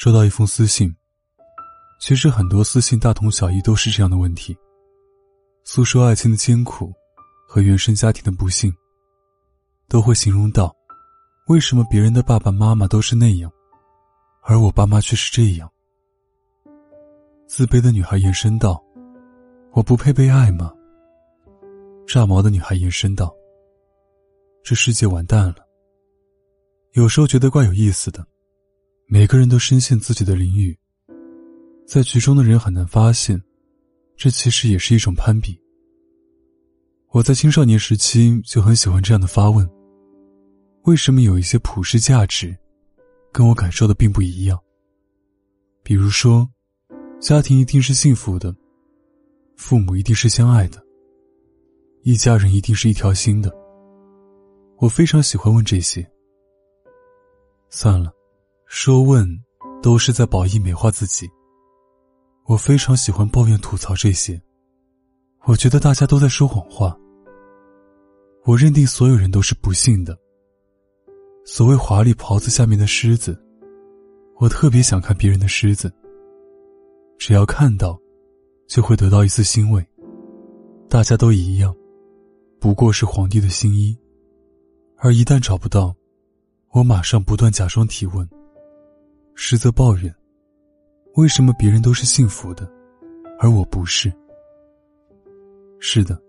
[0.00, 0.96] 收到一封私信，
[2.00, 4.56] 其实很多私信大同小异，都是这样的问题：
[5.62, 6.90] 诉说爱情的艰苦
[7.46, 8.74] 和原生家庭的不幸，
[9.88, 10.74] 都会形容到
[11.48, 13.52] 为什么别人的爸爸妈妈都是那样，
[14.40, 15.70] 而我爸妈却是这样。
[17.46, 18.82] 自卑的女孩延伸道
[19.72, 20.72] ：“我不配被爱吗？”
[22.08, 23.30] 炸毛的女孩延伸道
[24.64, 25.56] ：“这世界完蛋了。”
[26.96, 28.26] 有时候觉得怪有意思的。
[29.12, 30.78] 每个人都深陷自己的领域，
[31.84, 33.42] 在局中的人很难发现，
[34.16, 35.60] 这其实也是一种攀比。
[37.08, 39.68] 我在青少年时期就很喜欢这样的发问：
[40.84, 42.56] 为什么有一些普世价值，
[43.32, 44.56] 跟我感受的并不一样？
[45.82, 46.48] 比如说，
[47.18, 48.54] 家庭一定是幸福的，
[49.56, 50.80] 父母一定是相爱的，
[52.04, 53.52] 一家人一定是一条心的。
[54.76, 56.08] 我非常喜欢问这些。
[57.70, 58.14] 算了。
[58.72, 59.26] 说问，
[59.82, 61.28] 都是在褒义美化自己。
[62.46, 64.40] 我非常喜欢抱怨吐槽这些，
[65.44, 66.96] 我觉得大家都在说谎话。
[68.44, 70.16] 我认定所有人都是不幸的。
[71.44, 73.36] 所谓华丽袍子下面的狮子，
[74.36, 75.92] 我特别想看别人的狮子。
[77.18, 77.98] 只要看到，
[78.68, 79.84] 就会得到一丝欣慰。
[80.88, 81.74] 大家都一样，
[82.60, 83.98] 不过是皇帝的新衣。
[84.96, 85.92] 而一旦找不到，
[86.70, 88.26] 我马上不断假装提问。
[89.42, 90.14] 实则抱怨：
[91.14, 92.70] 为什么别人都是幸福的，
[93.38, 94.12] 而我不是？
[95.78, 96.22] 是的，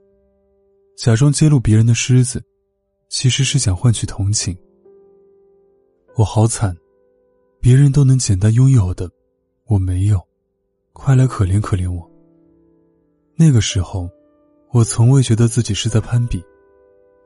[0.95, 2.41] 假装揭露别人的狮子，
[3.09, 4.57] 其实是想换取同情。
[6.15, 6.73] 我好惨，
[7.59, 9.11] 别人都能简单拥有的，
[9.65, 10.25] 我没有，
[10.93, 12.09] 快来可怜可怜我。
[13.35, 14.09] 那个时候，
[14.71, 16.41] 我从未觉得自己是在攀比，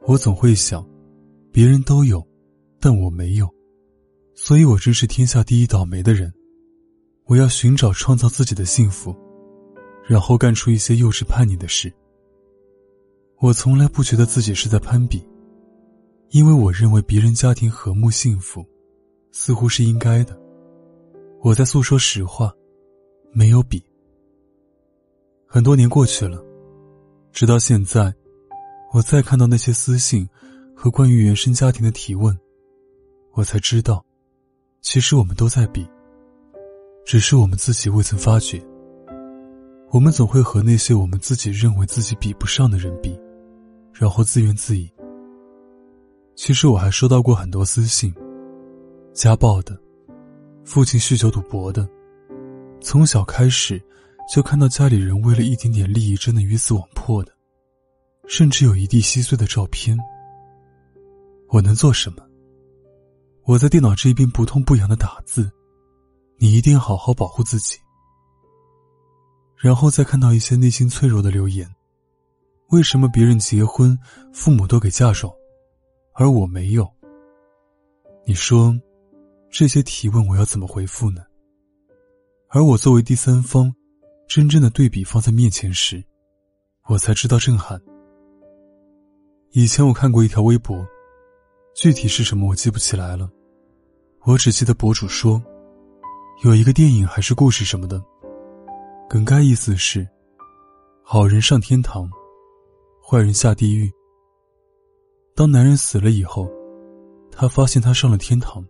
[0.08, 0.84] 我总会想，
[1.52, 2.28] 别人都有，
[2.80, 3.55] 但我没有。
[4.36, 6.32] 所以我真是天下第一倒霉的人，
[7.24, 9.16] 我要寻找创造自己的幸福，
[10.06, 11.92] 然后干出一些幼稚叛逆的事。
[13.40, 15.26] 我从来不觉得自己是在攀比，
[16.32, 18.66] 因为我认为别人家庭和睦幸福，
[19.32, 20.38] 似乎是应该的。
[21.42, 22.54] 我在诉说实话，
[23.32, 23.82] 没有比。
[25.48, 26.44] 很多年过去了，
[27.32, 28.14] 直到现在，
[28.92, 30.28] 我再看到那些私信
[30.76, 32.38] 和关于原生家庭的提问，
[33.32, 34.06] 我才知道。
[34.86, 35.84] 其实我们都在比，
[37.08, 38.64] 只是我们自己未曾发觉。
[39.90, 43.20] 我们总会和那些我们自己认为自己比不上的人比，
[43.92, 44.88] 然后自怨自艾。
[46.36, 48.14] 其实我还收到过很多私信，
[49.12, 49.76] 家暴的，
[50.64, 51.90] 父亲酗酒赌博的，
[52.80, 53.82] 从小开始
[54.32, 57.32] 就看到家里人为了一点点利益真的鱼死网破的，
[58.28, 59.98] 甚至有一地稀碎的照片。
[61.50, 62.18] 我能做什么？
[63.48, 65.52] 我在电脑这一边不痛不痒的打字，
[66.38, 67.78] 你一定好好保护自己。
[69.56, 71.70] 然后再看到一些内心脆弱的留言，
[72.70, 73.96] 为什么别人结婚，
[74.34, 75.32] 父母都给嫁妆，
[76.14, 76.92] 而我没有？
[78.26, 78.76] 你说，
[79.52, 81.22] 这些提问我要怎么回复呢？
[82.50, 83.72] 而我作为第三方，
[84.28, 86.04] 真正的对比放在面前时，
[86.88, 87.80] 我才知道震撼。
[89.52, 90.84] 以前我看过一条微博。
[91.78, 93.30] 具体是什么我记不起来了，
[94.28, 95.40] 我只记得博主说，
[96.44, 98.04] 有一个电影还是故事什么的，
[99.08, 100.08] 梗概意思是，
[101.04, 102.10] 好人上天堂，
[103.08, 103.88] 坏人下地狱。
[105.36, 106.50] 当男人死了以后，
[107.32, 108.66] 他发现他上了天堂，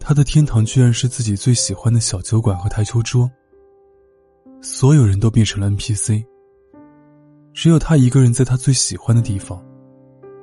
[0.00, 3.30] 他的天堂居然是自己最喜欢的小酒馆和台球桌，
[4.60, 6.24] 所有人都变成了 NPC，
[7.52, 9.64] 只有他一个人在他最喜欢的地方，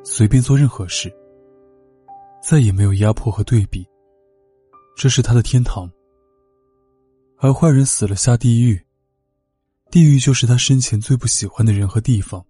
[0.06, 1.14] 随便做任何事。
[2.42, 3.88] 再也没有压迫和对比，
[4.96, 5.90] 这是他的天堂。
[7.38, 8.82] 而坏人死了下地狱，
[9.90, 12.46] 地狱就是他生前最不喜欢的人和地方。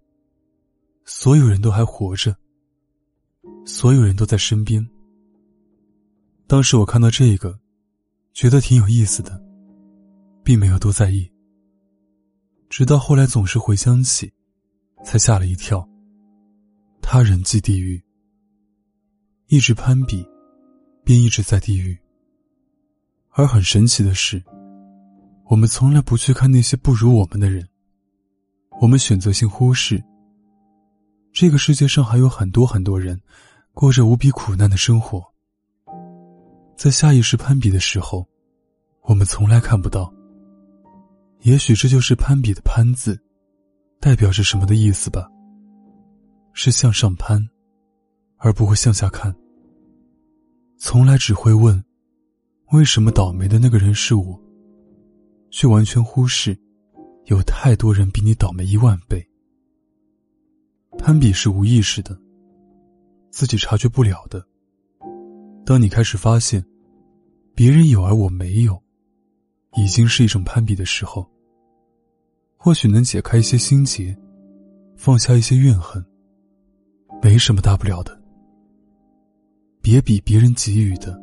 [1.04, 2.36] 所有人都还活着，
[3.64, 4.86] 所有人都在身边。
[6.46, 7.58] 当时我看到这个，
[8.32, 9.40] 觉得挺有意思的，
[10.44, 11.30] 并没有多在意，
[12.68, 14.32] 直到后来总是回想起，
[15.04, 15.88] 才吓了一跳。
[17.00, 18.00] 他人即地狱，
[19.52, 20.24] 一直攀比，
[21.02, 21.98] 便一直在地狱。
[23.30, 24.40] 而很神奇的是，
[25.46, 27.68] 我们从来不去看那些不如我们的人，
[28.80, 30.00] 我们选择性忽视。
[31.32, 33.20] 这个世界上还有很多很多人，
[33.72, 35.20] 过着无比苦难的生活。
[36.76, 38.24] 在下意识攀比的时候，
[39.02, 40.14] 我们从来看不到。
[41.40, 43.20] 也许这就是攀比的“攀”字，
[43.98, 45.28] 代表着什么的意思吧。
[46.52, 47.44] 是向上攀，
[48.40, 49.34] 而不会向下看。
[50.78, 51.82] 从来只会问，
[52.72, 54.40] 为什么倒霉的那个人是我，
[55.50, 56.58] 却完全忽视，
[57.26, 59.24] 有太多人比你倒霉一万倍。
[60.98, 62.18] 攀比是无意识的，
[63.30, 64.44] 自己察觉不了的。
[65.64, 66.64] 当你开始发现，
[67.54, 68.82] 别人有而我没有，
[69.76, 71.30] 已经是一种攀比的时候，
[72.56, 74.16] 或许能解开一些心结，
[74.96, 76.04] 放下一些怨恨。
[77.22, 78.19] 没什么大不了的。
[79.82, 81.20] 别比别人给予的，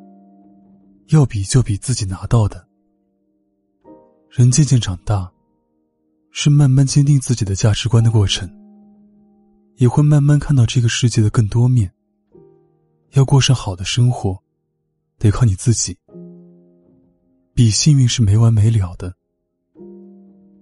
[1.07, 2.67] 要比就比自己拿到的。
[4.29, 5.31] 人渐渐长大，
[6.31, 8.49] 是慢慢坚定自己的价值观的过程。
[9.77, 11.93] 也会慢慢看到这个世界的更多面。
[13.11, 14.35] 要过上好的生活，
[15.19, 15.95] 得靠你自己。
[17.53, 19.13] 比幸运是没完没了的，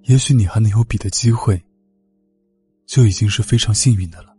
[0.03, 1.63] 也许你还能有比的机会，
[2.85, 4.34] 就已经是非常幸运的了。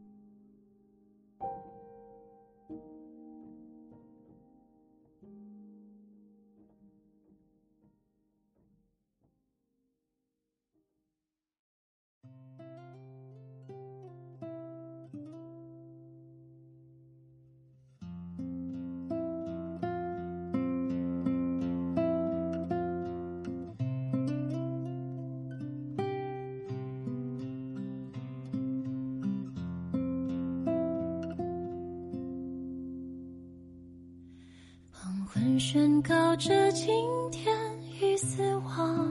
[35.59, 36.89] 宣告着今
[37.31, 37.55] 天
[38.01, 39.09] 已死亡，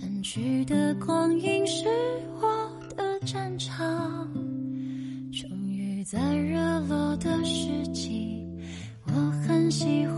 [0.00, 1.86] 淡去的光阴是
[2.40, 4.28] 我的战场，
[5.32, 8.46] 终于在热落的时机，
[9.06, 9.12] 我
[9.46, 10.17] 很喜欢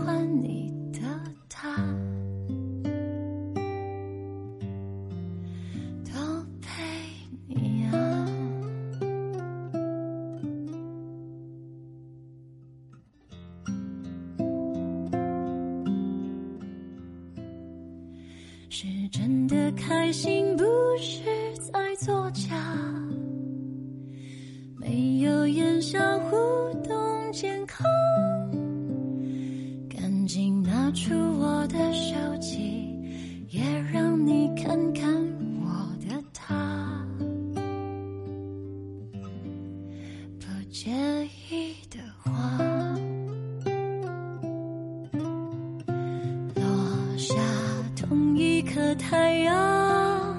[48.73, 50.33] 颗太阳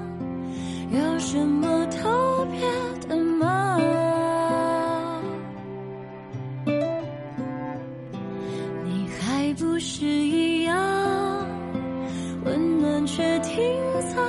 [0.90, 2.60] 有什么特别
[3.06, 3.78] 的吗？
[8.84, 11.46] 你还不是一样，
[12.46, 13.62] 温暖却停
[14.14, 14.21] 在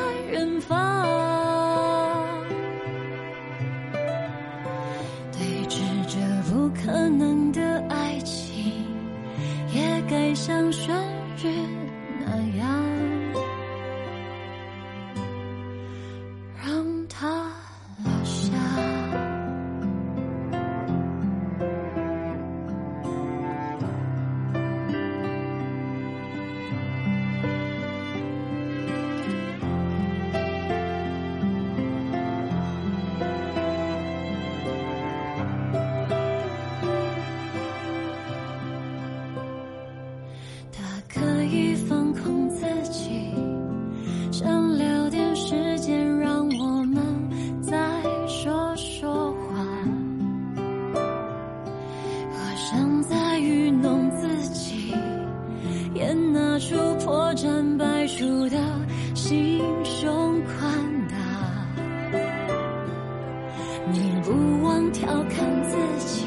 [63.92, 64.32] 你不
[64.64, 65.76] 忘调侃自
[66.06, 66.26] 己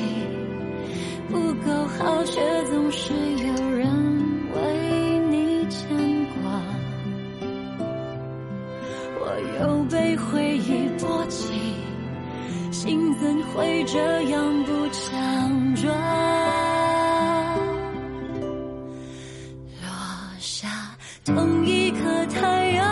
[1.30, 3.86] 不够好却总是有人
[4.54, 5.88] 为你牵
[6.34, 6.62] 挂，
[9.20, 9.22] 我
[9.58, 11.52] 又被回忆波及，
[12.70, 15.94] 心怎会这样不强壮？
[19.82, 19.88] 落
[20.38, 20.68] 下
[21.24, 22.86] 同一颗太阳。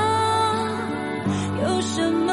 [1.62, 2.23] 有什么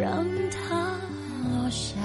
[0.00, 0.96] 让它
[1.44, 1.96] 落下，